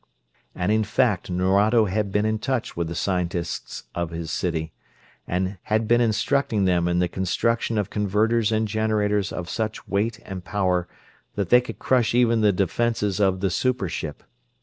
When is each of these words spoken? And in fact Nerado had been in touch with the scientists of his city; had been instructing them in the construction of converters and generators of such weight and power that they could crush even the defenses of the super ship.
And 0.55 0.71
in 0.71 0.83
fact 0.83 1.29
Nerado 1.29 1.85
had 1.85 2.11
been 2.11 2.25
in 2.25 2.39
touch 2.39 2.75
with 2.75 2.87
the 2.87 2.95
scientists 2.95 3.83
of 3.93 4.09
his 4.09 4.31
city; 4.31 4.73
had 5.27 5.87
been 5.87 6.01
instructing 6.01 6.65
them 6.65 6.87
in 6.87 6.97
the 6.97 7.07
construction 7.07 7.77
of 7.77 7.91
converters 7.91 8.51
and 8.51 8.67
generators 8.67 9.31
of 9.31 9.47
such 9.47 9.87
weight 9.87 10.19
and 10.25 10.43
power 10.43 10.87
that 11.35 11.49
they 11.49 11.61
could 11.61 11.77
crush 11.77 12.15
even 12.15 12.41
the 12.41 12.51
defenses 12.51 13.19
of 13.19 13.41
the 13.41 13.51
super 13.51 13.87
ship. 13.87 14.23